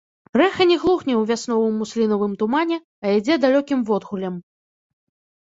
[0.41, 4.35] Рэха не глухне ў вясновым муслінавым тумане, а ідзе далёкім водгуллем.